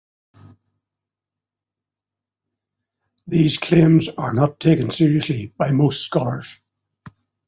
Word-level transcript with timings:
These 3.27 3.57
claims 3.57 4.09
are 4.09 4.33
not 4.33 4.59
taken 4.59 4.89
seriously 4.89 5.53
by 5.55 5.73
most 5.73 6.03
scholars. 6.03 6.59